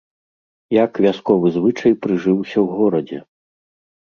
[0.83, 3.19] Як вясковы звычай прыжыўся ў горадзе?